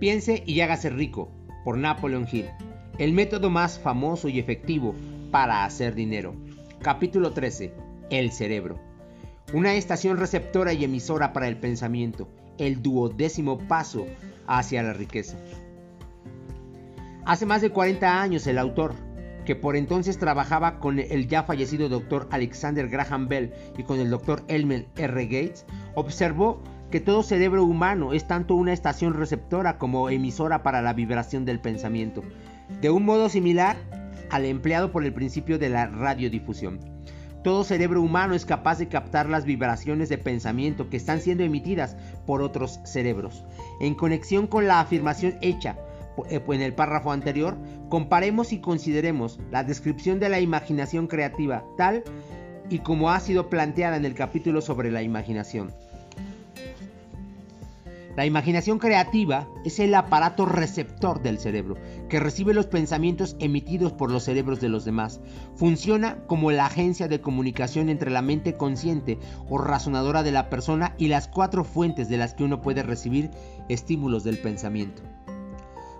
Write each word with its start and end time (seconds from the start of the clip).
Piense 0.00 0.42
y 0.46 0.62
hágase 0.62 0.88
rico, 0.88 1.30
por 1.62 1.76
Napoleon 1.76 2.26
Hill. 2.32 2.46
El 2.96 3.12
método 3.12 3.50
más 3.50 3.78
famoso 3.78 4.30
y 4.30 4.38
efectivo 4.38 4.94
para 5.30 5.66
hacer 5.66 5.94
dinero. 5.94 6.34
Capítulo 6.80 7.32
13. 7.32 7.74
El 8.08 8.32
cerebro. 8.32 8.80
Una 9.52 9.74
estación 9.74 10.16
receptora 10.16 10.72
y 10.72 10.84
emisora 10.84 11.34
para 11.34 11.48
el 11.48 11.58
pensamiento. 11.58 12.28
El 12.56 12.80
duodécimo 12.80 13.58
paso 13.58 14.06
hacia 14.46 14.82
la 14.82 14.94
riqueza. 14.94 15.36
Hace 17.26 17.44
más 17.44 17.60
de 17.60 17.68
40 17.68 18.22
años 18.22 18.46
el 18.46 18.56
autor, 18.56 18.94
que 19.44 19.54
por 19.54 19.76
entonces 19.76 20.18
trabajaba 20.18 20.78
con 20.78 20.98
el 20.98 21.28
ya 21.28 21.42
fallecido 21.42 21.90
doctor 21.90 22.26
Alexander 22.30 22.88
Graham 22.88 23.28
Bell 23.28 23.52
y 23.76 23.82
con 23.82 24.00
el 24.00 24.08
doctor 24.08 24.44
Elmer 24.48 24.86
R. 24.96 25.24
Gates, 25.26 25.66
observó 25.94 26.62
que 26.90 27.00
todo 27.00 27.22
cerebro 27.22 27.64
humano 27.64 28.12
es 28.12 28.26
tanto 28.26 28.54
una 28.54 28.72
estación 28.72 29.14
receptora 29.14 29.78
como 29.78 30.10
emisora 30.10 30.62
para 30.62 30.82
la 30.82 30.92
vibración 30.92 31.44
del 31.44 31.60
pensamiento, 31.60 32.22
de 32.80 32.90
un 32.90 33.04
modo 33.04 33.28
similar 33.28 33.76
al 34.30 34.44
empleado 34.44 34.90
por 34.90 35.04
el 35.04 35.12
principio 35.12 35.58
de 35.58 35.68
la 35.68 35.86
radiodifusión. 35.86 36.80
Todo 37.42 37.64
cerebro 37.64 38.02
humano 38.02 38.34
es 38.34 38.44
capaz 38.44 38.78
de 38.78 38.88
captar 38.88 39.28
las 39.28 39.44
vibraciones 39.44 40.08
de 40.08 40.18
pensamiento 40.18 40.90
que 40.90 40.98
están 40.98 41.20
siendo 41.20 41.42
emitidas 41.42 41.96
por 42.26 42.42
otros 42.42 42.80
cerebros. 42.84 43.44
En 43.80 43.94
conexión 43.94 44.46
con 44.46 44.66
la 44.66 44.80
afirmación 44.80 45.36
hecha 45.40 45.76
eh, 46.28 46.42
en 46.46 46.60
el 46.60 46.74
párrafo 46.74 47.12
anterior, 47.12 47.56
comparemos 47.88 48.52
y 48.52 48.58
consideremos 48.58 49.38
la 49.50 49.64
descripción 49.64 50.20
de 50.20 50.28
la 50.28 50.40
imaginación 50.40 51.06
creativa 51.06 51.64
tal 51.78 52.02
y 52.68 52.80
como 52.80 53.10
ha 53.10 53.20
sido 53.20 53.48
planteada 53.48 53.96
en 53.96 54.04
el 54.04 54.14
capítulo 54.14 54.60
sobre 54.60 54.90
la 54.90 55.02
imaginación. 55.02 55.72
La 58.16 58.26
imaginación 58.26 58.80
creativa 58.80 59.48
es 59.64 59.78
el 59.78 59.94
aparato 59.94 60.44
receptor 60.44 61.22
del 61.22 61.38
cerebro, 61.38 61.76
que 62.08 62.18
recibe 62.18 62.54
los 62.54 62.66
pensamientos 62.66 63.36
emitidos 63.38 63.92
por 63.92 64.10
los 64.10 64.24
cerebros 64.24 64.60
de 64.60 64.68
los 64.68 64.84
demás. 64.84 65.20
Funciona 65.54 66.24
como 66.26 66.50
la 66.50 66.66
agencia 66.66 67.06
de 67.06 67.20
comunicación 67.20 67.88
entre 67.88 68.10
la 68.10 68.20
mente 68.20 68.56
consciente 68.56 69.18
o 69.48 69.58
razonadora 69.58 70.24
de 70.24 70.32
la 70.32 70.50
persona 70.50 70.94
y 70.98 71.06
las 71.06 71.28
cuatro 71.28 71.62
fuentes 71.62 72.08
de 72.08 72.16
las 72.16 72.34
que 72.34 72.42
uno 72.42 72.60
puede 72.62 72.82
recibir 72.82 73.30
estímulos 73.68 74.24
del 74.24 74.38
pensamiento. 74.38 75.02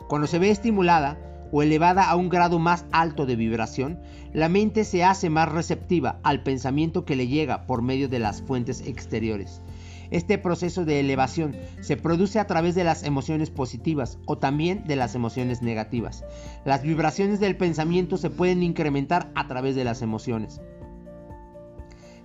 Cuando 0.08 0.26
se 0.26 0.40
ve 0.40 0.50
estimulada 0.50 1.16
o 1.52 1.62
elevada 1.62 2.10
a 2.10 2.16
un 2.16 2.28
grado 2.28 2.58
más 2.58 2.84
alto 2.90 3.24
de 3.24 3.36
vibración, 3.36 4.00
la 4.32 4.48
mente 4.48 4.84
se 4.84 5.04
hace 5.04 5.30
más 5.30 5.48
receptiva 5.48 6.18
al 6.24 6.42
pensamiento 6.42 7.04
que 7.04 7.14
le 7.14 7.28
llega 7.28 7.66
por 7.66 7.82
medio 7.82 8.08
de 8.08 8.18
las 8.18 8.42
fuentes 8.42 8.80
exteriores. 8.80 9.62
Este 10.11 10.39
proceso 10.39 10.84
de 10.84 11.00
elevación 11.00 11.56
se 11.80 11.97
produce 11.97 12.39
a 12.39 12.47
través 12.47 12.75
de 12.75 12.84
las 12.84 13.05
emociones 13.05 13.50
positivas 13.50 14.19
o 14.27 14.39
también 14.39 14.84
de 14.86 14.97
las 14.97 15.14
emociones 15.14 15.62
negativas. 15.62 16.25
Las 16.64 16.83
vibraciones 16.83 17.41
del 17.41 17.56
pensamiento 17.56 18.16
se 18.16 18.31
pueden 18.31 18.62
incrementar 18.62 19.31
a 19.34 19.47
través 19.47 19.77
de 19.77 19.84
las 19.84 20.03
emociones. 20.03 20.61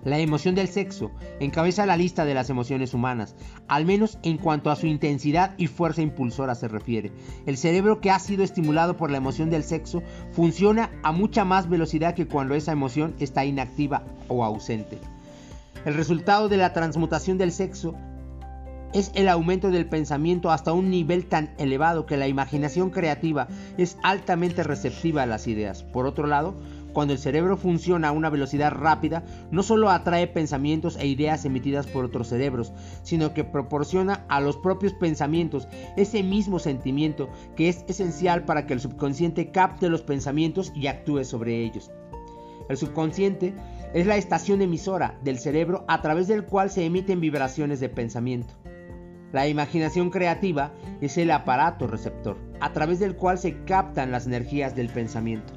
La 0.06 0.20
emoción 0.20 0.54
del 0.54 0.68
sexo 0.68 1.10
encabeza 1.40 1.84
la 1.84 1.96
lista 1.96 2.24
de 2.24 2.32
las 2.32 2.48
emociones 2.48 2.94
humanas, 2.94 3.34
al 3.66 3.84
menos 3.84 4.20
en 4.22 4.38
cuanto 4.38 4.70
a 4.70 4.76
su 4.76 4.86
intensidad 4.86 5.54
y 5.58 5.66
fuerza 5.66 6.00
impulsora 6.00 6.54
se 6.54 6.68
refiere. 6.68 7.10
El 7.44 7.56
cerebro 7.56 8.00
que 8.00 8.12
ha 8.12 8.20
sido 8.20 8.44
estimulado 8.44 8.96
por 8.96 9.10
la 9.10 9.16
emoción 9.16 9.50
del 9.50 9.64
sexo 9.64 10.04
funciona 10.30 10.92
a 11.02 11.10
mucha 11.10 11.44
más 11.44 11.68
velocidad 11.68 12.14
que 12.14 12.28
cuando 12.28 12.54
esa 12.54 12.70
emoción 12.70 13.16
está 13.18 13.44
inactiva 13.44 14.04
o 14.28 14.44
ausente. 14.44 15.00
El 15.84 15.94
resultado 15.94 16.48
de 16.48 16.56
la 16.56 16.72
transmutación 16.72 17.38
del 17.38 17.52
sexo 17.52 17.94
es 18.92 19.10
el 19.14 19.28
aumento 19.28 19.70
del 19.70 19.86
pensamiento 19.86 20.50
hasta 20.50 20.72
un 20.72 20.90
nivel 20.90 21.26
tan 21.26 21.54
elevado 21.58 22.06
que 22.06 22.16
la 22.16 22.28
imaginación 22.28 22.90
creativa 22.90 23.48
es 23.76 23.98
altamente 24.02 24.62
receptiva 24.62 25.22
a 25.22 25.26
las 25.26 25.46
ideas. 25.46 25.82
Por 25.82 26.06
otro 26.06 26.26
lado, 26.26 26.54
cuando 26.92 27.12
el 27.12 27.18
cerebro 27.18 27.58
funciona 27.58 28.08
a 28.08 28.12
una 28.12 28.30
velocidad 28.30 28.72
rápida, 28.72 29.22
no 29.50 29.62
solo 29.62 29.90
atrae 29.90 30.28
pensamientos 30.28 30.96
e 30.96 31.06
ideas 31.06 31.44
emitidas 31.44 31.86
por 31.86 32.06
otros 32.06 32.28
cerebros, 32.28 32.72
sino 33.02 33.34
que 33.34 33.44
proporciona 33.44 34.24
a 34.28 34.40
los 34.40 34.56
propios 34.56 34.94
pensamientos 34.94 35.68
ese 35.98 36.22
mismo 36.22 36.58
sentimiento 36.58 37.28
que 37.54 37.68
es 37.68 37.84
esencial 37.88 38.46
para 38.46 38.66
que 38.66 38.72
el 38.72 38.80
subconsciente 38.80 39.50
capte 39.50 39.90
los 39.90 40.00
pensamientos 40.00 40.72
y 40.74 40.86
actúe 40.86 41.24
sobre 41.24 41.62
ellos. 41.62 41.90
El 42.70 42.78
subconsciente 42.78 43.54
es 43.94 44.06
la 44.06 44.16
estación 44.16 44.62
emisora 44.62 45.18
del 45.22 45.38
cerebro 45.38 45.84
a 45.88 46.02
través 46.02 46.28
del 46.28 46.44
cual 46.44 46.70
se 46.70 46.84
emiten 46.84 47.20
vibraciones 47.20 47.80
de 47.80 47.88
pensamiento. 47.88 48.54
La 49.32 49.48
imaginación 49.48 50.10
creativa 50.10 50.72
es 51.00 51.18
el 51.18 51.30
aparato 51.30 51.86
receptor, 51.86 52.38
a 52.60 52.72
través 52.72 52.98
del 52.98 53.16
cual 53.16 53.38
se 53.38 53.64
captan 53.64 54.10
las 54.10 54.26
energías 54.26 54.74
del 54.74 54.88
pensamiento. 54.88 55.52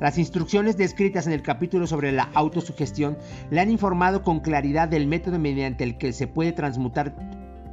Las 0.00 0.18
instrucciones 0.18 0.76
descritas 0.76 1.26
en 1.26 1.32
el 1.32 1.42
capítulo 1.42 1.86
sobre 1.86 2.10
la 2.10 2.30
autosugestión 2.34 3.16
le 3.50 3.60
han 3.60 3.70
informado 3.70 4.22
con 4.22 4.40
claridad 4.40 4.88
del 4.88 5.06
método 5.06 5.38
mediante 5.38 5.84
el 5.84 5.98
que 5.98 6.12
se 6.12 6.26
puede 6.26 6.52
transmutar 6.52 7.14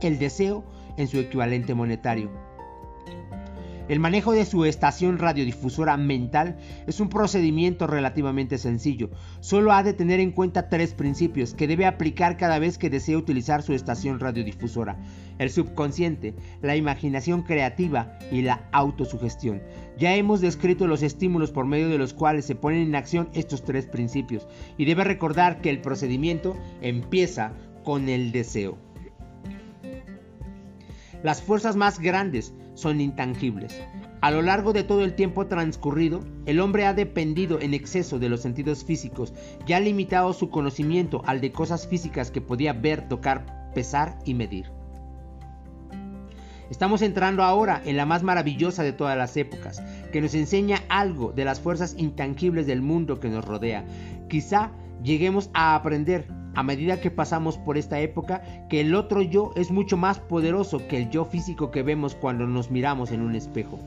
el 0.02 0.20
deseo 0.20 0.64
en 0.98 1.08
su 1.08 1.18
equivalente 1.18 1.74
monetario. 1.74 2.49
El 3.90 4.00
manejo 4.00 4.34
de 4.34 4.46
su 4.46 4.66
estación 4.66 5.18
radiodifusora 5.18 5.98
mental 5.98 6.60
es 6.86 7.00
un 7.00 7.10
procedimiento 7.10 7.88
relativamente 7.88 8.60
sencillo. 8.60 9.10
Solo 9.40 9.72
ha 9.72 9.82
de 9.82 9.94
tener 9.94 10.20
en 10.20 10.32
cuenta 10.32 10.70
tres 10.70 10.94
principios 10.94 11.56
que 11.56 11.68
debe 11.68 11.88
aplicar 11.88 12.38
cada 12.38 12.60
vez 12.60 12.78
que 12.78 12.92
desee 12.92 13.18
utilizar 13.18 13.64
su 13.64 13.74
estación 13.74 14.20
radiodifusora. 14.20 15.00
El 15.40 15.50
subconsciente, 15.50 16.36
la 16.62 16.76
imaginación 16.76 17.42
creativa 17.42 18.20
y 18.32 18.44
la 18.44 18.70
autosugestión. 18.72 19.64
Ya 19.98 20.14
hemos 20.14 20.40
descrito 20.40 20.86
los 20.86 21.02
estímulos 21.02 21.50
por 21.50 21.66
medio 21.66 21.90
de 21.90 21.98
los 21.98 22.14
cuales 22.14 22.46
se 22.46 22.54
ponen 22.54 22.84
en 22.84 22.96
acción 22.96 23.30
estos 23.34 23.64
tres 23.64 23.88
principios 23.88 24.48
y 24.78 24.86
debe 24.86 25.04
recordar 25.04 25.62
que 25.62 25.72
el 25.72 25.82
procedimiento 25.82 26.56
empieza 26.82 27.54
con 27.84 28.08
el 28.08 28.32
deseo. 28.32 28.78
Las 31.24 31.42
fuerzas 31.42 31.76
más 31.76 32.00
grandes 32.00 32.54
son 32.80 33.02
intangibles. 33.02 33.82
A 34.22 34.32
lo 34.32 34.42
largo 34.42 34.74
de 34.74 34.84
todo 34.84 35.04
el 35.04 35.16
tiempo 35.16 35.48
transcurrido, 35.48 36.22
el 36.46 36.60
hombre 36.60 36.86
ha 36.86 36.94
dependido 36.94 37.60
en 37.62 37.74
exceso 37.74 38.20
de 38.20 38.30
los 38.30 38.42
sentidos 38.42 38.84
físicos 38.84 39.34
y 39.66 39.74
ha 39.74 39.80
limitado 39.80 40.34
su 40.34 40.50
conocimiento 40.50 41.22
al 41.26 41.42
de 41.42 41.52
cosas 41.52 41.88
físicas 41.88 42.32
que 42.32 42.42
podía 42.42 42.74
ver, 42.74 43.08
tocar, 43.08 43.72
pesar 43.74 44.18
y 44.26 44.34
medir. 44.34 44.72
Estamos 46.70 47.02
entrando 47.02 47.44
ahora 47.44 47.82
en 47.84 47.98
la 47.98 48.06
más 48.06 48.22
maravillosa 48.22 48.84
de 48.84 48.94
todas 48.94 49.18
las 49.18 49.36
épocas, 49.38 49.82
que 50.12 50.22
nos 50.22 50.36
enseña 50.36 50.84
algo 50.88 51.32
de 51.32 51.46
las 51.46 51.60
fuerzas 51.60 51.96
intangibles 51.98 52.68
del 52.68 52.82
mundo 52.82 53.20
que 53.20 53.30
nos 53.30 53.46
rodea. 53.46 53.86
Quizá 54.30 54.72
lleguemos 55.02 55.50
a 55.54 55.76
aprender 55.76 56.28
a 56.59 56.64
medida 56.64 57.00
que 57.00 57.09
pasamos 57.09 57.58
por 57.58 57.78
esta 57.78 58.02
época 58.02 58.42
que 58.68 58.81
el 58.81 58.94
otro 58.94 59.22
yo 59.22 59.53
es 59.56 59.72
mucho 59.72 59.96
más 59.96 60.20
poderoso 60.20 60.86
que 60.90 60.97
el 60.97 61.09
yo 61.09 61.24
físico 61.24 61.72
que 61.72 61.84
vemos 61.84 62.16
cuando 62.16 62.46
nos 62.47 62.70
miramos 62.70 63.14
en 63.14 63.22
un 63.22 63.34
espejo. 63.34 63.80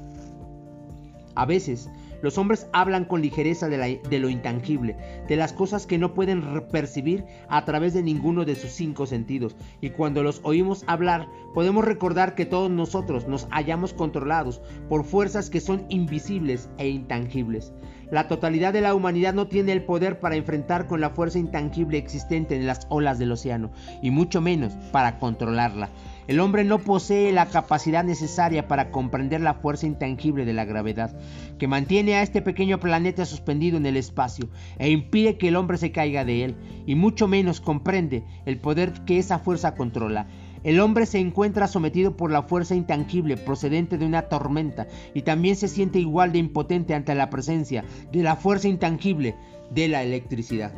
A 1.35 1.45
veces, 1.45 1.91
los 2.23 2.39
hombres 2.39 2.67
hablan 2.73 3.05
con 3.05 3.21
ligereza 3.21 3.69
de, 3.69 4.19
lo 4.19 4.31
intangible, 4.31 4.97
de 5.29 5.37
las 5.37 5.53
cosas 5.53 5.87
que 5.87 5.99
no 5.99 6.15
pueden 6.15 6.63
percibir 6.73 7.27
a 7.51 7.63
través 7.67 7.93
de 7.93 8.03
ninguno 8.03 8.47
de 8.47 8.55
sus 8.55 8.71
cinco 8.71 9.05
sentidos, 9.05 9.55
y 9.83 9.91
cuando 9.91 10.23
los 10.23 10.41
oímos 10.43 10.83
hablar, 10.87 11.29
podemos 11.53 11.85
recordar 11.85 12.35
que 12.35 12.47
todos 12.47 12.71
nosotros 12.71 13.29
nos 13.29 13.49
hallamos 13.51 13.93
controlados 13.93 14.63
por 14.89 15.05
fuerzas 15.05 15.51
que 15.51 15.61
son 15.61 15.85
invisibles 15.91 16.71
e 16.79 16.89
intangibles. 16.89 17.75
La 18.13 18.29
totalidad 18.29 18.75
de 18.75 18.83
la 18.83 18.95
humanidad 18.95 19.33
no 19.33 19.47
tiene 19.47 19.73
el 19.73 19.85
poder 19.85 20.21
para 20.21 20.37
enfrentar 20.37 20.87
con 20.87 21.01
la 21.01 21.09
fuerza 21.09 21.39
intangible 21.39 21.97
existente 21.97 22.55
en 22.55 22.67
las 22.67 22.87
olas 22.91 23.19
del 23.19 23.33
océano, 23.33 23.71
y 24.03 24.11
mucho 24.11 24.43
menos 24.43 24.75
para 24.93 25.19
controlarla. 25.19 25.89
El 26.29 26.39
hombre 26.41 26.63
no 26.63 26.79
posee 26.79 27.33
la 27.33 27.47
capacidad 27.47 28.05
necesaria 28.05 28.69
para 28.69 28.91
comprender 28.91 29.41
la 29.41 29.55
fuerza 29.55 29.87
intangible 29.87 30.45
de 30.45 30.53
la 30.53 30.67
gravedad, 30.67 31.19
que 31.59 31.69
mantiene 31.69 32.17
a 32.17 32.23
este 32.23 32.43
pequeño 32.43 32.81
planeta 32.81 33.25
suspendido 33.25 33.79
en 33.79 33.87
el 33.87 33.97
espacio 33.97 34.51
e 34.79 34.91
impide 34.91 35.39
que 35.39 35.49
el 35.49 35.57
hombre 35.57 35.79
se 35.79 35.91
caiga 35.91 36.27
de 36.27 36.45
él, 36.45 36.57
y 36.85 36.97
mucho 36.97 37.29
menos 37.29 37.63
comprende 37.63 38.25
el 38.45 38.59
poder 38.59 38.93
que 39.07 39.17
esa 39.17 39.39
fuerza 39.39 39.75
controla. 39.75 40.27
El 40.65 40.81
hombre 40.81 41.07
se 41.07 41.19
encuentra 41.19 41.67
sometido 41.67 42.17
por 42.17 42.31
la 42.31 42.43
fuerza 42.43 42.75
intangible 42.75 43.37
procedente 43.37 43.99
de 43.99 44.07
una 44.07 44.23
tormenta 44.23 44.87
y 45.15 45.23
también 45.23 45.57
se 45.57 45.69
siente 45.69 45.99
igual 45.99 46.33
de 46.33 46.39
impotente 46.39 46.95
ante 46.95 47.15
la 47.15 47.31
presencia 47.31 47.85
de 48.13 48.23
la 48.23 48.37
fuerza 48.37 48.69
intangible 48.69 49.35
de 49.71 49.89
la 49.89 50.03
electricidad. 50.03 50.73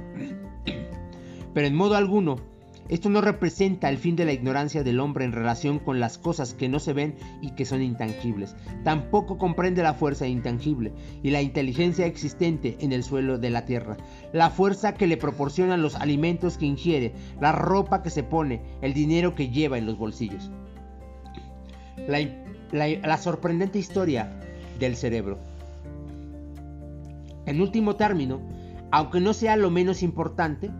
Pero 1.53 1.67
en 1.67 1.75
modo 1.75 1.97
alguno 1.97 2.37
esto 2.89 3.09
no 3.09 3.23
representa 3.23 3.89
el 3.89 3.97
fin 3.97 4.15
de 4.15 4.27
la 4.27 4.33
ignorancia 4.33 4.85
del 4.85 5.01
hombre 5.01 5.25
en 5.25 5.33
relación 5.33 5.79
con 5.79 6.01
las 6.01 6.19
cosas 6.19 6.53
que 6.53 6.69
no 6.69 6.79
se 6.79 6.93
ven 6.93 7.15
y 7.41 7.53
que 7.53 7.65
son 7.65 7.81
intangibles. 7.83 8.55
Tampoco 8.85 9.39
comprende 9.39 9.83
la 9.83 9.95
fuerza 9.95 10.27
intangible 10.27 10.93
y 11.23 11.31
la 11.31 11.41
inteligencia 11.41 12.05
existente 12.05 12.77
en 12.81 12.93
el 12.93 13.03
suelo 13.03 13.39
de 13.39 13.51
la 13.51 13.65
tierra. 13.65 13.97
La 14.33 14.51
fuerza 14.51 14.95
que 14.95 15.07
le 15.07 15.17
proporcionan 15.17 15.81
los 15.81 15.95
alimentos 15.95 16.59
que 16.59 16.67
ingiere, 16.67 17.15
la 17.41 17.53
ropa 17.53 18.03
que 18.03 18.11
se 18.11 18.23
pone, 18.23 18.61
el 18.83 18.93
dinero 18.93 19.35
que 19.35 19.49
lleva 19.49 19.79
en 19.79 19.87
los 19.87 19.97
bolsillos. 19.97 20.51
la, 22.71 23.17
sorprendente 23.17 23.79
historia 23.79 24.41
del 24.79 24.97
cerebro. 24.97 25.39
En 27.47 27.61
último 27.63 27.97
término, 27.97 28.41
aunque 28.91 29.21
no 29.21 29.33
sea 29.33 29.57
lo 29.57 29.71
menos 29.71 30.03
importante, 30.03 30.71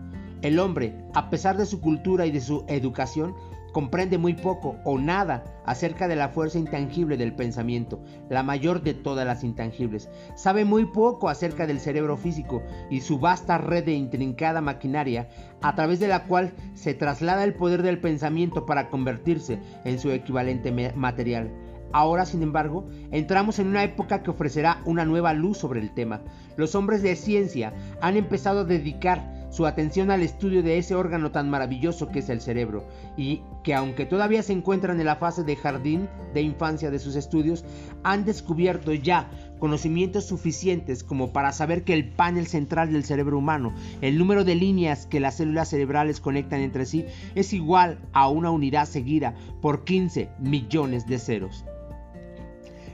el 0.45 0.59
hombre, 0.59 0.93
a 1.15 1.31
pesar 1.31 1.57
de 1.57 1.65
su 1.65 1.81
cultura 1.81 2.27
y 2.27 2.31
de 2.31 2.39
su 2.39 2.65
educación, 2.67 3.33
comprende 3.71 4.17
muy 4.19 4.35
poco 4.35 4.77
o 4.85 4.99
nada 4.99 5.43
acerca 5.65 6.07
de 6.07 6.15
la 6.15 6.29
fuerza 6.29 6.59
intangible 6.59 7.17
del 7.17 7.35
pensamiento, 7.35 7.99
la 8.29 8.43
mayor 8.43 8.83
de 8.83 8.93
todas 8.93 9.25
las 9.25 9.43
intangibles. 9.43 10.07
Sabe 10.35 10.63
muy 10.63 10.85
poco 10.85 11.29
acerca 11.29 11.65
del 11.65 11.79
cerebro 11.79 12.15
físico 12.15 12.61
y 12.91 13.01
su 13.01 13.19
vasta 13.19 13.57
red 13.57 13.83
de 13.85 13.93
intrincada 13.93 14.61
maquinaria 14.61 15.27
a 15.61 15.73
través 15.73 15.99
de 15.99 16.07
la 16.07 16.25
cual 16.25 16.53
se 16.75 16.93
traslada 16.93 17.43
el 17.43 17.55
poder 17.55 17.81
del 17.81 17.99
pensamiento 17.99 18.65
para 18.67 18.89
convertirse 18.89 19.59
en 19.83 19.99
su 19.99 20.11
equivalente 20.11 20.71
material. 20.95 21.51
Ahora, 21.91 22.25
sin 22.25 22.43
embargo, 22.43 22.87
entramos 23.11 23.57
en 23.59 23.67
una 23.67 23.83
época 23.83 24.21
que 24.21 24.29
ofrecerá 24.29 24.81
una 24.85 25.05
nueva 25.05 25.33
luz 25.33 25.57
sobre 25.57 25.79
el 25.79 25.93
tema. 25.93 26.21
Los 26.55 26.75
hombres 26.75 27.01
de 27.01 27.15
ciencia 27.15 27.73
han 28.01 28.17
empezado 28.17 28.61
a 28.61 28.65
dedicar 28.65 29.44
su 29.55 29.65
atención 29.65 30.11
al 30.11 30.21
estudio 30.21 30.61
de 30.63 30.77
ese 30.77 30.95
órgano 30.95 31.31
tan 31.31 31.49
maravilloso 31.49 32.09
que 32.09 32.19
es 32.19 32.27
el 32.27 32.41
cerebro, 32.41 32.83
y 33.15 33.41
que 33.63 33.73
aunque 33.73 34.05
todavía 34.05 34.43
se 34.43 34.51
encuentran 34.51 34.99
en 34.99 35.05
la 35.05 35.15
fase 35.15 35.45
de 35.45 35.55
jardín 35.55 36.09
de 36.33 36.41
infancia 36.41 36.91
de 36.91 36.99
sus 36.99 37.15
estudios, 37.15 37.63
han 38.03 38.25
descubierto 38.25 38.93
ya 38.93 39.29
conocimientos 39.57 40.25
suficientes 40.25 41.05
como 41.05 41.31
para 41.31 41.53
saber 41.53 41.85
que 41.85 41.93
el 41.93 42.09
panel 42.09 42.47
central 42.47 42.91
del 42.91 43.05
cerebro 43.05 43.37
humano, 43.37 43.73
el 44.01 44.17
número 44.17 44.43
de 44.43 44.55
líneas 44.55 45.05
que 45.05 45.21
las 45.21 45.37
células 45.37 45.69
cerebrales 45.69 46.19
conectan 46.19 46.59
entre 46.59 46.85
sí, 46.85 47.05
es 47.33 47.53
igual 47.53 47.99
a 48.11 48.27
una 48.27 48.51
unidad 48.51 48.89
seguida 48.89 49.35
por 49.61 49.85
15 49.85 50.31
millones 50.37 51.07
de 51.07 51.17
ceros. 51.17 51.63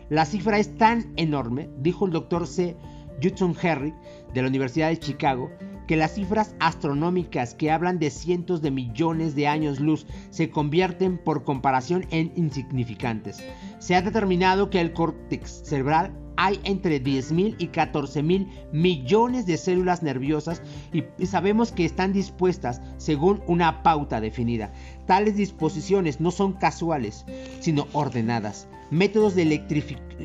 La 0.10 0.28
cifra 0.28 0.60
es 0.60 0.78
tan 0.78 1.12
enorme, 1.16 1.72
dijo 1.80 2.06
el 2.06 2.12
doctor 2.12 2.46
C. 2.46 2.76
Judson 3.24 3.56
Herrick 3.60 3.96
de 4.34 4.42
la 4.44 4.48
Universidad 4.48 4.90
de 4.90 5.00
Chicago, 5.00 5.50
que 5.92 5.98
las 5.98 6.14
cifras 6.14 6.56
astronómicas 6.62 7.54
que 7.54 7.70
hablan 7.70 8.00
de 8.00 8.12
cientos 8.12 8.62
de 8.62 8.72
millones 8.72 9.36
de 9.36 9.48
años 9.48 9.82
luz 9.82 10.06
se 10.30 10.50
convierten 10.50 11.18
por 11.18 11.44
comparación 11.44 12.06
en 12.12 12.32
insignificantes. 12.38 13.44
Se 13.82 13.96
ha 13.96 14.04
determinado 14.04 14.70
que 14.70 14.80
el 14.80 14.94
córtex 14.94 15.64
cerebral 15.66 16.16
hay 16.38 16.60
entre 16.66 17.04
10.000 17.04 17.56
y 17.58 17.70
14.000 17.70 18.48
millones 18.72 19.48
de 19.48 19.58
células 19.58 20.04
nerviosas 20.04 20.62
y 20.94 21.26
sabemos 21.26 21.72
que 21.72 21.84
están 21.84 22.14
dispuestas 22.14 22.80
según 22.98 23.42
una 23.48 23.82
pauta 23.82 24.22
definida. 24.22 24.72
Tales 25.08 25.36
disposiciones 25.36 26.22
no 26.22 26.30
son 26.30 26.54
casuales, 26.54 27.26
sino 27.60 27.88
ordenadas. 27.92 28.68
Métodos 28.92 29.36
de 29.36 29.44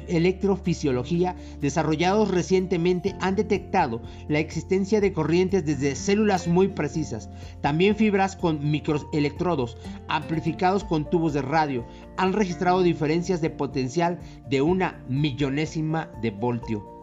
electrofisiología 0.08 1.36
desarrollados 1.60 2.32
recientemente 2.32 3.14
han 3.20 3.36
detectado 3.36 4.02
la 4.28 4.40
existencia 4.40 5.00
de 5.00 5.12
corrientes 5.12 5.64
desde 5.64 5.94
células 5.94 6.48
muy 6.48 6.66
precisas. 6.68 7.30
También 7.60 7.94
fibras 7.94 8.34
con 8.34 8.68
microelectrodos 8.68 9.76
amplificados 10.08 10.82
con 10.82 11.08
tubos 11.08 11.32
de 11.32 11.42
radio 11.42 11.86
han 12.16 12.32
registrado 12.32 12.82
diferencias 12.82 13.40
de 13.40 13.45
potencial 13.50 14.18
de 14.48 14.62
una 14.62 15.04
millonésima 15.08 16.10
de 16.22 16.30
voltio. 16.30 16.96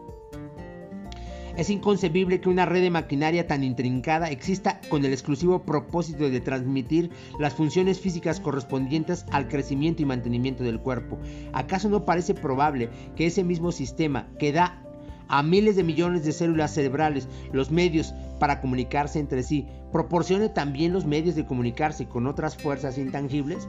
Es 1.56 1.70
inconcebible 1.70 2.40
que 2.40 2.48
una 2.48 2.66
red 2.66 2.82
de 2.82 2.90
maquinaria 2.90 3.46
tan 3.46 3.62
intrincada 3.62 4.28
exista 4.30 4.80
con 4.88 5.04
el 5.04 5.12
exclusivo 5.12 5.62
propósito 5.62 6.28
de 6.28 6.40
transmitir 6.40 7.10
las 7.38 7.54
funciones 7.54 8.00
físicas 8.00 8.40
correspondientes 8.40 9.24
al 9.30 9.46
crecimiento 9.46 10.02
y 10.02 10.04
mantenimiento 10.04 10.64
del 10.64 10.80
cuerpo. 10.80 11.16
¿Acaso 11.52 11.88
no 11.88 12.04
parece 12.04 12.34
probable 12.34 12.88
que 13.14 13.26
ese 13.26 13.44
mismo 13.44 13.70
sistema 13.70 14.26
que 14.38 14.50
da 14.50 14.80
a 15.28 15.44
miles 15.44 15.76
de 15.76 15.84
millones 15.84 16.24
de 16.24 16.32
células 16.32 16.74
cerebrales 16.74 17.28
los 17.52 17.70
medios 17.70 18.12
para 18.40 18.60
comunicarse 18.60 19.20
entre 19.20 19.44
sí, 19.44 19.66
proporcione 19.92 20.48
también 20.48 20.92
los 20.92 21.06
medios 21.06 21.36
de 21.36 21.46
comunicarse 21.46 22.06
con 22.06 22.26
otras 22.26 22.56
fuerzas 22.56 22.98
intangibles? 22.98 23.68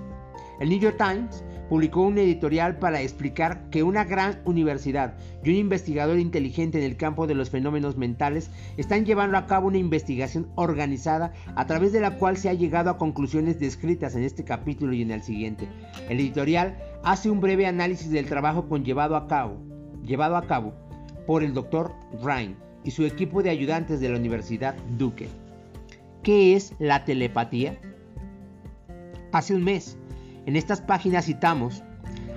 El 0.59 0.69
New 0.69 0.79
York 0.79 0.97
Times 0.97 1.43
publicó 1.69 2.01
un 2.01 2.17
editorial 2.17 2.77
para 2.77 3.01
explicar 3.01 3.69
que 3.69 3.83
una 3.83 4.03
gran 4.03 4.41
universidad 4.45 5.15
y 5.43 5.49
un 5.49 5.55
investigador 5.55 6.19
inteligente 6.19 6.77
en 6.77 6.83
el 6.83 6.97
campo 6.97 7.27
de 7.27 7.35
los 7.35 7.49
fenómenos 7.49 7.97
mentales 7.97 8.51
están 8.77 9.05
llevando 9.05 9.37
a 9.37 9.47
cabo 9.47 9.67
una 9.67 9.77
investigación 9.77 10.47
organizada 10.55 11.33
a 11.55 11.65
través 11.65 11.91
de 11.91 12.01
la 12.01 12.17
cual 12.17 12.37
se 12.37 12.49
ha 12.49 12.53
llegado 12.53 12.89
a 12.89 12.97
conclusiones 12.97 13.59
descritas 13.59 14.15
en 14.15 14.23
este 14.23 14.43
capítulo 14.43 14.93
y 14.93 15.01
en 15.01 15.11
el 15.11 15.23
siguiente. 15.23 15.67
El 16.09 16.19
editorial 16.19 16.77
hace 17.03 17.29
un 17.29 17.41
breve 17.41 17.65
análisis 17.65 18.11
del 18.11 18.27
trabajo 18.27 18.65
llevado 18.77 19.15
a 19.15 19.27
cabo, 19.27 19.57
llevado 20.03 20.37
a 20.37 20.45
cabo 20.45 20.73
por 21.25 21.43
el 21.43 21.53
Dr. 21.53 21.91
Ryan 22.23 22.55
y 22.83 22.91
su 22.91 23.03
equipo 23.05 23.41
de 23.41 23.49
ayudantes 23.49 23.99
de 23.99 24.09
la 24.09 24.17
Universidad 24.17 24.75
Duke. 24.97 25.27
¿Qué 26.21 26.55
es 26.55 26.73
la 26.79 27.03
telepatía? 27.05 27.77
Hace 29.31 29.55
un 29.55 29.63
mes, 29.63 29.97
en 30.45 30.56
estas 30.56 30.81
páginas 30.81 31.25
citamos 31.25 31.83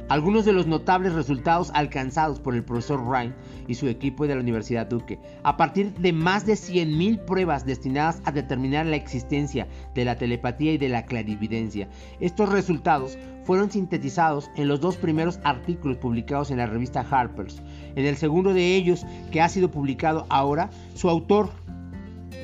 algunos 0.09 0.47
de 0.47 0.53
los 0.53 0.67
notables 0.67 1.13
resultados 1.13 1.71
alcanzados 1.75 2.41
por 2.41 2.55
el 2.55 2.65
profesor 2.65 3.07
Ryan 3.07 3.35
y 3.67 3.75
su 3.75 3.89
equipo 3.89 4.27
de 4.27 4.35
la 4.35 4.41
Universidad 4.41 4.87
Duque, 4.87 5.19
a 5.43 5.59
partir 5.59 5.93
de 5.95 6.13
más 6.15 6.47
de 6.47 6.55
100.000 6.55 7.27
pruebas 7.27 7.67
destinadas 7.67 8.23
a 8.25 8.33
determinar 8.33 8.87
la 8.87 8.97
existencia 8.97 9.69
de 9.95 10.07
la 10.07 10.17
telepatía 10.17 10.73
y 10.73 10.79
de 10.79 10.89
la 10.89 11.05
clarividencia. 11.05 11.89
Estos 12.21 12.49
resultados 12.49 13.19
fueron 13.45 13.71
sintetizados 13.71 14.51
en 14.57 14.69
los 14.69 14.81
dos 14.81 14.97
primeros 14.97 15.41
artículos 15.45 15.99
publicados 15.99 16.51
en 16.51 16.59
la 16.59 16.67
revista 16.67 17.01
Harper's. 17.01 17.63
En 17.95 18.07
el 18.07 18.17
segundo 18.17 18.55
de 18.55 18.77
ellos, 18.77 19.05
que 19.31 19.43
ha 19.43 19.49
sido 19.51 19.71
publicado 19.71 20.25
ahora, 20.31 20.71
su 20.95 21.11
autor, 21.11 21.51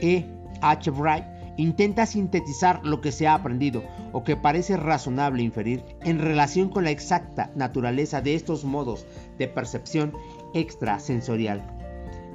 E. 0.03 0.27
H. 0.61 0.91
Wright, 0.91 1.25
intenta 1.57 2.07
sintetizar 2.07 2.81
lo 2.85 3.01
que 3.01 3.13
se 3.13 3.27
ha 3.27 3.35
aprendido 3.35 3.83
o 4.13 4.25
que 4.25 4.37
parece 4.37 4.77
razonable 4.77 5.43
inferir 5.43 5.85
en 6.03 6.19
relación 6.19 6.69
con 6.69 6.85
la 6.85 6.91
exacta 6.91 7.51
naturaleza 7.55 8.21
de 8.21 8.35
estos 8.35 8.65
modos 8.65 9.07
de 9.39 9.49
percepción 9.49 10.13
extrasensorial. 10.55 11.63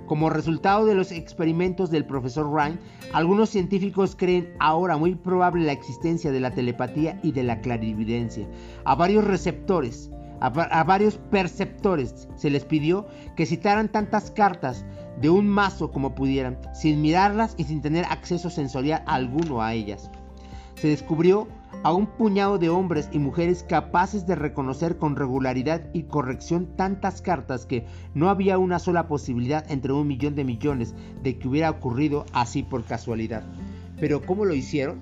Como 0.10 0.31
resultado 0.31 0.88
de 0.88 0.95
los 0.95 1.12
experimentos 1.12 1.92
del 1.92 2.04
profesor 2.04 2.51
Ryan, 2.51 2.80
algunos 3.13 3.51
científicos 3.51 4.16
creen 4.16 4.51
ahora 4.60 4.98
muy 4.98 5.13
probable 5.13 5.65
la 5.65 5.72
existencia 5.72 6.31
de 6.31 6.39
la 6.39 6.50
telepatía 6.50 7.19
y 7.22 7.31
de 7.31 7.44
la 7.44 7.62
clarividencia. 7.62 8.48
A 8.86 8.96
varios 8.96 9.24
receptores, 9.24 10.10
a, 10.41 10.84
varios 10.84 11.17
perceptores 11.17 12.27
se 12.36 12.50
les 12.50 12.65
pidió 12.65 13.08
que 13.36 13.46
citaran 13.46 13.89
tantas 13.89 14.31
cartas 14.31 14.86
de 15.19 15.29
un 15.29 15.48
mazo 15.48 15.91
como 15.91 16.15
pudieran, 16.15 16.58
sin 16.74 17.01
mirarlas 17.01 17.55
y 17.58 17.65
sin 17.65 17.81
tener 17.81 18.05
acceso 18.05 18.50
sensorial 18.50 19.03
alguno 19.05 19.62
a 19.62 19.74
ellas. 19.74 20.10
Se 20.75 20.88
descubrió 20.88 21.48
a 21.84 21.93
un 21.93 22.08
puñado 22.08 22.58
de 22.58 22.69
hombres 22.69 23.10
y 23.12 23.19
mujeres 23.19 23.63
capaces 23.63 24.25
de 24.25 24.36
reconocer 24.36 24.98
con 24.98 25.15
regularidad 25.15 25.81
y 25.93 26.03
corrección 26.03 26.75
tantas 26.75 27.22
cartas 27.22 27.65
que 27.65 27.86
no 28.13 28.29
había 28.29 28.58
una 28.58 28.79
sola 28.79 29.08
posibilidad 29.08 29.69
entre 29.69 29.93
un 29.93 30.08
millón 30.08 30.36
de 30.36 30.43
millones 30.43 30.93
de 31.22 31.38
que 31.38 31.48
hubiera 31.48 31.69
ocurrido 31.69 32.25
así 32.34 32.63
por 32.63 32.84
casualidad. 32.86 33.43
Pero 34.00 34.22
¿cómo 34.22 34.46
lo 34.46 34.53
hicieron? 34.53 35.01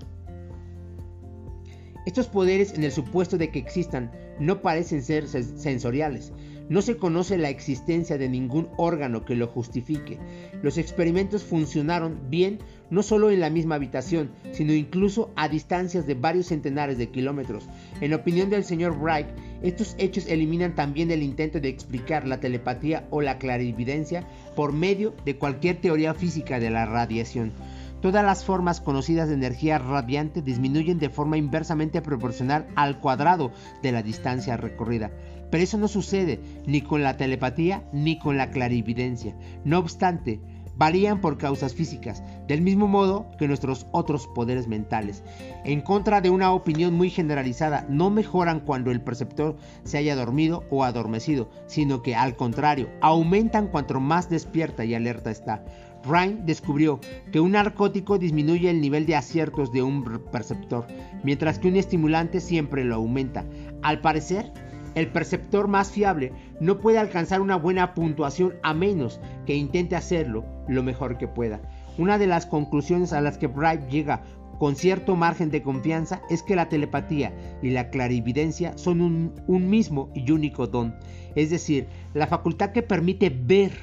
Estos 2.05 2.27
poderes, 2.27 2.73
en 2.73 2.83
el 2.83 2.91
supuesto 2.91 3.37
de 3.37 3.51
que 3.51 3.59
existan, 3.59 4.11
no 4.39 4.61
parecen 4.61 5.03
ser 5.03 5.27
sensoriales, 5.27 6.33
no 6.69 6.81
se 6.81 6.97
conoce 6.97 7.37
la 7.37 7.49
existencia 7.49 8.17
de 8.17 8.27
ningún 8.27 8.67
órgano 8.77 9.23
que 9.23 9.35
lo 9.35 9.47
justifique. 9.47 10.19
Los 10.61 10.77
experimentos 10.77 11.43
funcionaron 11.43 12.29
bien 12.29 12.59
no 12.89 13.03
solo 13.03 13.29
en 13.31 13.39
la 13.39 13.49
misma 13.49 13.75
habitación, 13.75 14.31
sino 14.51 14.73
incluso 14.73 15.31
a 15.35 15.47
distancias 15.47 16.05
de 16.07 16.15
varios 16.15 16.47
centenares 16.47 16.97
de 16.97 17.09
kilómetros. 17.09 17.67
En 18.01 18.13
opinión 18.13 18.49
del 18.49 18.63
señor 18.63 18.97
Bright, 18.99 19.27
estos 19.61 19.95
hechos 19.97 20.27
eliminan 20.27 20.75
también 20.75 21.11
el 21.11 21.23
intento 21.23 21.59
de 21.59 21.69
explicar 21.69 22.27
la 22.27 22.39
telepatía 22.39 23.07
o 23.11 23.21
la 23.21 23.37
clarividencia 23.37 24.27
por 24.55 24.73
medio 24.73 25.13
de 25.25 25.37
cualquier 25.37 25.79
teoría 25.79 26.13
física 26.13 26.59
de 26.59 26.69
la 26.69 26.85
radiación. 26.85 27.53
Todas 28.01 28.23
las 28.23 28.45
formas 28.45 28.79
conocidas 28.79 29.27
de 29.27 29.33
energía 29.33 29.79
radiante 29.79 30.41
disminuyen 30.41 30.99
de 30.99 31.09
forma 31.09 31.37
inversamente 31.37 32.01
proporcional 32.01 32.67
al 32.75 32.99
cuadrado 32.99 33.51
de 33.81 33.91
la 33.91 34.03
distancia 34.03 34.55
recorrida. 34.55 35.11
Pero 35.49 35.63
eso 35.63 35.77
no 35.77 35.87
sucede 35.87 36.39
ni 36.65 36.81
con 36.81 37.01
la 37.01 37.17
telepatía 37.17 37.83
ni 37.91 38.19
con 38.19 38.37
la 38.37 38.51
clarividencia. 38.51 39.35
No 39.63 39.79
obstante, 39.79 40.41
varían 40.77 41.21
por 41.21 41.37
causas 41.37 41.73
físicas, 41.73 42.23
del 42.47 42.61
mismo 42.61 42.87
modo 42.87 43.25
que 43.37 43.47
nuestros 43.47 43.87
otros 43.91 44.27
poderes 44.27 44.67
mentales. 44.67 45.23
En 45.65 45.81
contra 45.81 46.21
de 46.21 46.29
una 46.29 46.51
opinión 46.51 46.93
muy 46.93 47.09
generalizada, 47.09 47.85
no 47.89 48.09
mejoran 48.09 48.59
cuando 48.59 48.91
el 48.91 49.01
perceptor 49.01 49.57
se 49.83 49.97
haya 49.97 50.15
dormido 50.15 50.65
o 50.69 50.83
adormecido, 50.83 51.49
sino 51.65 52.03
que 52.03 52.15
al 52.15 52.35
contrario, 52.35 52.89
aumentan 53.01 53.67
cuanto 53.67 53.99
más 53.99 54.29
despierta 54.29 54.85
y 54.85 54.93
alerta 54.93 55.31
está. 55.31 55.65
Ryan 56.07 56.45
descubrió 56.45 56.99
que 57.31 57.39
un 57.39 57.51
narcótico 57.51 58.17
disminuye 58.17 58.69
el 58.69 58.81
nivel 58.81 59.05
de 59.05 59.15
aciertos 59.15 59.71
de 59.71 59.83
un 59.83 60.03
perceptor, 60.31 60.87
mientras 61.23 61.59
que 61.59 61.67
un 61.67 61.75
estimulante 61.75 62.39
siempre 62.39 62.83
lo 62.83 62.95
aumenta. 62.95 63.45
Al 63.81 64.01
parecer, 64.01 64.51
El 64.97 65.09
perceptor 65.09 65.67
más 65.67 65.91
fiable 65.91 66.33
no 66.59 66.79
puede 66.79 66.97
alcanzar 66.97 67.39
una 67.39 67.55
buena 67.55 67.93
puntuación 67.93 68.55
a 68.63 68.73
menos 68.73 69.19
que 69.45 69.53
intente 69.53 69.95
hacerlo 69.95 70.43
lo 70.67 70.81
mejor 70.81 71.19
que 71.19 71.27
pueda. 71.27 71.61
Una 71.99 72.17
de 72.17 72.25
las 72.25 72.47
conclusiones 72.47 73.13
a 73.13 73.21
las 73.21 73.37
que 73.37 73.45
Bright 73.45 73.89
llega 73.89 74.23
con 74.57 74.75
cierto 74.75 75.15
margen 75.15 75.51
de 75.51 75.61
confianza 75.61 76.23
es 76.31 76.41
que 76.41 76.55
la 76.55 76.67
telepatía 76.67 77.31
y 77.61 77.69
la 77.69 77.91
clarividencia 77.91 78.75
son 78.75 79.01
un, 79.01 79.35
un, 79.45 79.69
mismo 79.69 80.09
y 80.15 80.31
único 80.31 80.65
don, 80.65 80.95
es 81.35 81.51
decir, 81.51 81.85
la 82.15 82.25
facultad 82.25 82.71
que 82.71 82.81
permite 82.81 83.29
ver 83.29 83.73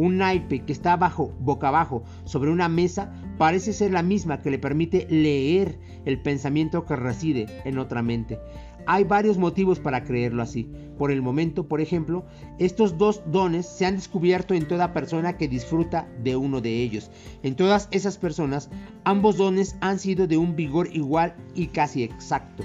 un 0.00 0.16
naipe 0.16 0.64
que 0.64 0.72
está 0.72 0.94
abajo, 0.94 1.34
boca 1.40 1.68
abajo, 1.68 2.04
sobre 2.24 2.50
una 2.50 2.70
mesa, 2.70 3.12
parece 3.36 3.74
ser 3.74 3.90
la 3.92 4.02
misma 4.02 4.40
que 4.40 4.50
le 4.50 4.58
permite 4.58 5.06
leer 5.10 5.78
el 6.06 6.22
pensamiento 6.22 6.86
que 6.86 6.96
reside 6.96 7.46
en 7.66 7.78
otra 7.78 8.02
mente. 8.02 8.38
Hay 8.86 9.04
varios 9.04 9.36
motivos 9.36 9.78
para 9.78 10.04
creerlo 10.04 10.42
así. 10.42 10.70
Por 10.96 11.10
el 11.10 11.20
momento, 11.20 11.68
por 11.68 11.82
ejemplo, 11.82 12.24
estos 12.58 12.96
dos 12.96 13.22
dones 13.26 13.66
se 13.66 13.84
han 13.84 13.96
descubierto 13.96 14.54
en 14.54 14.66
toda 14.66 14.94
persona 14.94 15.36
que 15.36 15.48
disfruta 15.48 16.08
de 16.24 16.34
uno 16.34 16.62
de 16.62 16.82
ellos. 16.82 17.10
En 17.42 17.54
todas 17.54 17.86
esas 17.90 18.16
personas, 18.16 18.70
ambos 19.04 19.36
dones 19.36 19.76
han 19.82 19.98
sido 19.98 20.26
de 20.26 20.38
un 20.38 20.56
vigor 20.56 20.88
igual 20.94 21.36
y 21.54 21.66
casi 21.66 22.04
exacto. 22.04 22.64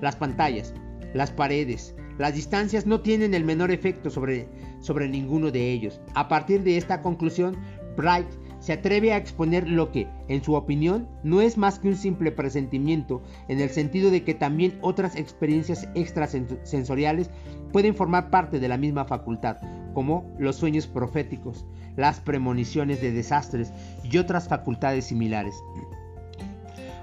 Las 0.00 0.16
pantallas, 0.16 0.72
las 1.12 1.30
paredes, 1.30 1.94
las 2.22 2.36
distancias 2.36 2.86
no 2.86 3.00
tienen 3.00 3.34
el 3.34 3.42
menor 3.42 3.72
efecto 3.72 4.08
sobre, 4.08 4.46
sobre 4.78 5.08
ninguno 5.08 5.50
de 5.50 5.72
ellos. 5.72 6.00
A 6.14 6.28
partir 6.28 6.62
de 6.62 6.76
esta 6.76 7.02
conclusión, 7.02 7.56
Bright 7.96 8.28
se 8.60 8.74
atreve 8.74 9.12
a 9.12 9.16
exponer 9.16 9.68
lo 9.68 9.90
que, 9.90 10.06
en 10.28 10.40
su 10.40 10.54
opinión, 10.54 11.08
no 11.24 11.40
es 11.40 11.58
más 11.58 11.80
que 11.80 11.88
un 11.88 11.96
simple 11.96 12.30
presentimiento, 12.30 13.24
en 13.48 13.58
el 13.58 13.70
sentido 13.70 14.12
de 14.12 14.22
que 14.22 14.34
también 14.34 14.78
otras 14.82 15.16
experiencias 15.16 15.88
extrasensoriales 15.96 17.28
pueden 17.72 17.96
formar 17.96 18.30
parte 18.30 18.60
de 18.60 18.68
la 18.68 18.76
misma 18.76 19.04
facultad, 19.04 19.56
como 19.92 20.32
los 20.38 20.54
sueños 20.54 20.86
proféticos, 20.86 21.66
las 21.96 22.20
premoniciones 22.20 23.00
de 23.00 23.10
desastres 23.10 23.72
y 24.04 24.16
otras 24.18 24.46
facultades 24.46 25.06
similares. 25.06 25.56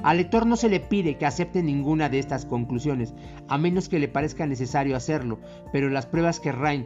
Al 0.02 0.18
lector 0.18 0.46
no 0.46 0.56
se 0.56 0.70
le 0.70 0.80
pide 0.80 1.18
que 1.18 1.26
acepte 1.26 1.62
ninguna 1.62 2.08
de 2.08 2.20
estas 2.20 2.46
conclusiones, 2.46 3.14
a 3.50 3.58
menos 3.58 3.90
que 3.90 4.00
le 4.00 4.08
parezca 4.08 4.48
necesario 4.48 4.96
hacerlo, 4.96 5.40
pero 5.74 5.90
las 5.90 6.06
pruebas 6.06 6.40
que 6.40 6.54
Ryan 6.54 6.86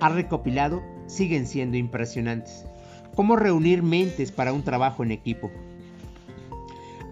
ha 0.00 0.08
recopilado 0.08 0.82
siguen 1.06 1.46
siendo 1.46 1.76
impresionantes. 1.76 2.64
¿Cómo 3.16 3.36
reunir 3.36 3.82
mentes 3.82 4.30
para 4.30 4.52
un 4.52 4.62
trabajo 4.62 5.02
en 5.02 5.10
equipo? 5.10 5.50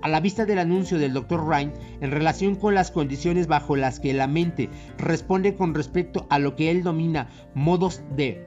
A 0.02 0.09
la 0.09 0.21
vista 0.21 0.47
del 0.47 0.61
anuncio 0.61 0.99
del 0.99 1.12
Dr. 1.12 1.47
Ryan 1.47 1.73
en 2.00 2.11
relación 2.11 2.54
con 2.54 2.75
las 2.75 2.90
condiciones 2.90 3.49
bajo 3.49 3.76
las 3.76 4.00
que 4.00 4.14
la 4.14 4.26
mente 4.26 4.71
responde 4.97 5.57
con 5.57 5.75
respecto 5.75 6.26
a 6.30 6.38
lo 6.38 6.57
que 6.57 6.71
él 6.71 6.83
domina 6.83 7.28
modos 7.54 8.02
de 8.16 8.47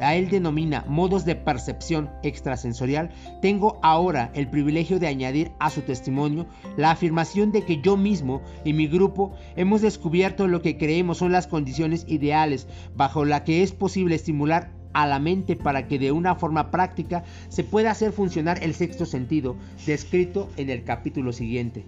a 0.00 0.14
él 0.14 0.28
denomina 0.28 0.84
modos 0.88 1.24
de 1.24 1.36
percepción 1.36 2.10
extrasensorial, 2.22 3.10
tengo 3.40 3.78
ahora 3.82 4.30
el 4.34 4.48
privilegio 4.48 4.98
de 4.98 5.06
añadir 5.06 5.52
a 5.58 5.70
su 5.70 5.82
testimonio 5.82 6.46
la 6.76 6.90
afirmación 6.90 7.52
de 7.52 7.64
que 7.64 7.80
yo 7.80 7.96
mismo 7.96 8.42
y 8.64 8.72
mi 8.72 8.86
grupo 8.86 9.32
hemos 9.56 9.82
descubierto 9.82 10.48
lo 10.48 10.62
que 10.62 10.76
creemos 10.78 11.18
son 11.18 11.32
las 11.32 11.46
condiciones 11.46 12.04
ideales 12.08 12.66
bajo 12.96 13.24
la 13.24 13.44
que 13.44 13.62
es 13.62 13.72
posible 13.72 14.14
estimular 14.14 14.70
a 14.94 15.06
la 15.06 15.18
mente 15.18 15.56
para 15.56 15.86
que 15.86 15.98
de 15.98 16.12
una 16.12 16.36
forma 16.36 16.70
práctica 16.70 17.24
se 17.48 17.64
pueda 17.64 17.90
hacer 17.90 18.12
funcionar 18.12 18.62
el 18.62 18.74
sexto 18.74 19.04
sentido, 19.04 19.56
descrito 19.86 20.48
en 20.56 20.70
el 20.70 20.84
capítulo 20.84 21.32
siguiente. 21.32 21.84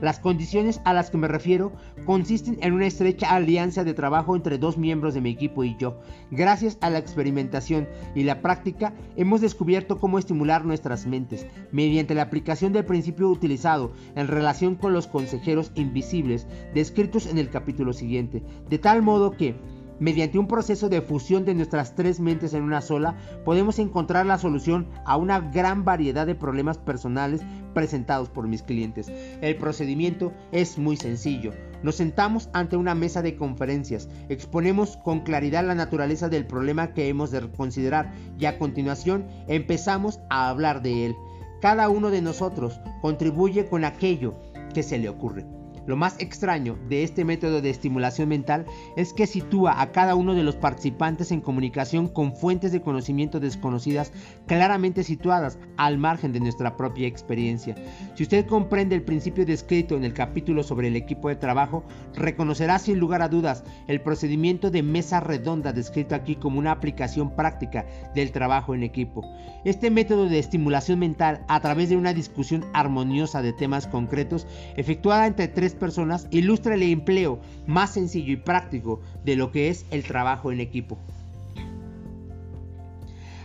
Las 0.00 0.20
condiciones 0.20 0.80
a 0.84 0.92
las 0.92 1.10
que 1.10 1.18
me 1.18 1.28
refiero 1.28 1.72
consisten 2.04 2.58
en 2.60 2.72
una 2.72 2.86
estrecha 2.86 3.30
alianza 3.30 3.84
de 3.84 3.94
trabajo 3.94 4.36
entre 4.36 4.58
dos 4.58 4.78
miembros 4.78 5.14
de 5.14 5.20
mi 5.20 5.30
equipo 5.30 5.64
y 5.64 5.76
yo. 5.76 5.98
Gracias 6.30 6.78
a 6.80 6.90
la 6.90 6.98
experimentación 6.98 7.88
y 8.14 8.22
la 8.22 8.40
práctica 8.40 8.94
hemos 9.16 9.40
descubierto 9.40 9.98
cómo 9.98 10.18
estimular 10.18 10.64
nuestras 10.64 11.06
mentes 11.06 11.46
mediante 11.72 12.14
la 12.14 12.22
aplicación 12.22 12.72
del 12.72 12.84
principio 12.84 13.28
utilizado 13.28 13.92
en 14.14 14.28
relación 14.28 14.76
con 14.76 14.92
los 14.92 15.06
consejeros 15.06 15.72
invisibles 15.74 16.46
descritos 16.74 17.26
en 17.26 17.38
el 17.38 17.50
capítulo 17.50 17.92
siguiente, 17.92 18.42
de 18.68 18.78
tal 18.78 19.02
modo 19.02 19.32
que 19.32 19.56
Mediante 20.00 20.38
un 20.38 20.46
proceso 20.46 20.88
de 20.88 21.02
fusión 21.02 21.44
de 21.44 21.54
nuestras 21.54 21.94
tres 21.94 22.20
mentes 22.20 22.54
en 22.54 22.62
una 22.62 22.80
sola, 22.80 23.16
podemos 23.44 23.78
encontrar 23.78 24.26
la 24.26 24.38
solución 24.38 24.86
a 25.04 25.16
una 25.16 25.40
gran 25.40 25.84
variedad 25.84 26.26
de 26.26 26.36
problemas 26.36 26.78
personales 26.78 27.42
presentados 27.74 28.28
por 28.28 28.46
mis 28.46 28.62
clientes. 28.62 29.10
El 29.40 29.56
procedimiento 29.56 30.32
es 30.52 30.78
muy 30.78 30.96
sencillo. 30.96 31.52
Nos 31.82 31.96
sentamos 31.96 32.48
ante 32.52 32.76
una 32.76 32.94
mesa 32.94 33.22
de 33.22 33.36
conferencias, 33.36 34.08
exponemos 34.28 34.96
con 34.96 35.20
claridad 35.20 35.64
la 35.64 35.74
naturaleza 35.74 36.28
del 36.28 36.46
problema 36.46 36.92
que 36.92 37.08
hemos 37.08 37.30
de 37.30 37.48
considerar 37.50 38.12
y 38.38 38.46
a 38.46 38.58
continuación 38.58 39.26
empezamos 39.48 40.20
a 40.30 40.48
hablar 40.48 40.82
de 40.82 41.06
él. 41.06 41.16
Cada 41.60 41.88
uno 41.88 42.10
de 42.10 42.22
nosotros 42.22 42.80
contribuye 43.00 43.66
con 43.66 43.84
aquello 43.84 44.34
que 44.74 44.82
se 44.82 44.98
le 44.98 45.08
ocurre. 45.08 45.57
Lo 45.88 45.96
más 45.96 46.16
extraño 46.18 46.78
de 46.90 47.02
este 47.02 47.24
método 47.24 47.62
de 47.62 47.70
estimulación 47.70 48.28
mental 48.28 48.66
es 48.94 49.14
que 49.14 49.26
sitúa 49.26 49.80
a 49.80 49.90
cada 49.90 50.16
uno 50.16 50.34
de 50.34 50.42
los 50.42 50.54
participantes 50.54 51.32
en 51.32 51.40
comunicación 51.40 52.08
con 52.08 52.36
fuentes 52.36 52.72
de 52.72 52.82
conocimiento 52.82 53.40
desconocidas 53.40 54.12
claramente 54.46 55.02
situadas 55.02 55.58
al 55.78 55.96
margen 55.96 56.34
de 56.34 56.40
nuestra 56.40 56.76
propia 56.76 57.08
experiencia. 57.08 57.74
Si 58.16 58.24
usted 58.24 58.44
comprende 58.44 58.96
el 58.96 59.02
principio 59.02 59.46
descrito 59.46 59.96
en 59.96 60.04
el 60.04 60.12
capítulo 60.12 60.62
sobre 60.62 60.88
el 60.88 60.96
equipo 60.96 61.30
de 61.30 61.36
trabajo, 61.36 61.82
reconocerá 62.14 62.78
sin 62.78 62.98
lugar 62.98 63.22
a 63.22 63.30
dudas 63.30 63.64
el 63.86 64.02
procedimiento 64.02 64.70
de 64.70 64.82
mesa 64.82 65.20
redonda 65.20 65.72
descrito 65.72 66.14
aquí 66.14 66.36
como 66.36 66.58
una 66.58 66.72
aplicación 66.72 67.34
práctica 67.34 67.86
del 68.14 68.30
trabajo 68.30 68.74
en 68.74 68.82
equipo. 68.82 69.24
Este 69.64 69.90
método 69.90 70.26
de 70.26 70.38
estimulación 70.38 70.98
mental 70.98 71.40
a 71.48 71.60
través 71.60 71.88
de 71.88 71.96
una 71.96 72.12
discusión 72.12 72.66
armoniosa 72.74 73.40
de 73.40 73.54
temas 73.54 73.86
concretos 73.86 74.46
efectuada 74.76 75.26
entre 75.26 75.48
tres 75.48 75.77
personas 75.78 76.28
ilustra 76.30 76.74
el 76.74 76.82
empleo 76.82 77.40
más 77.66 77.90
sencillo 77.90 78.32
y 78.32 78.36
práctico 78.36 79.00
de 79.24 79.36
lo 79.36 79.50
que 79.50 79.68
es 79.68 79.86
el 79.90 80.02
trabajo 80.04 80.52
en 80.52 80.60
equipo. 80.60 80.98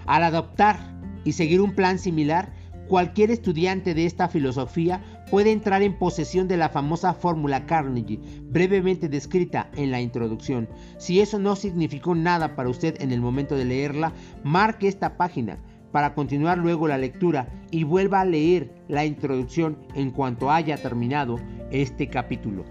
Al 0.06 0.24
adoptar 0.24 0.78
y 1.24 1.34
seguir 1.34 1.62
un 1.62 1.76
plan 1.76 1.98
similar, 1.98 2.52
cualquier 2.88 3.32
estudiante 3.32 3.94
de 3.94 4.06
esta 4.06 4.28
filosofía 4.28 5.02
puede 5.32 5.52
entrar 5.52 5.82
en 5.82 5.98
posesión 5.98 6.48
de 6.48 6.58
la 6.58 6.70
famosa 6.70 7.14
fórmula 7.14 7.66
Carnegie, 7.66 8.20
brevemente 8.44 9.08
descrita 9.10 9.70
en 9.76 9.90
la 9.92 10.02
introducción. 10.02 10.68
Si 10.98 11.22
eso 11.22 11.40
no 11.40 11.56
significó 11.56 12.14
nada 12.14 12.56
para 12.56 12.70
usted 12.70 13.02
en 13.02 13.12
el 13.12 13.22
momento 13.22 13.56
de 13.56 13.66
leerla, 13.66 14.14
marque 14.44 14.88
esta 14.88 15.18
página 15.18 15.58
para 15.94 16.16
continuar 16.16 16.58
luego 16.58 16.88
la 16.88 16.98
lectura 16.98 17.48
y 17.70 17.84
vuelva 17.84 18.22
a 18.22 18.26
leer 18.26 18.74
la 18.88 19.06
introducción 19.06 19.78
en 19.94 20.10
cuanto 20.10 20.50
haya 20.50 20.76
terminado 20.76 21.40
este 21.72 22.10
capítulo. 22.10 22.66